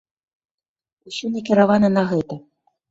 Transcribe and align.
Усё 1.11 1.25
накіравана 1.37 1.87
на 2.01 2.07
гэта. 2.15 2.45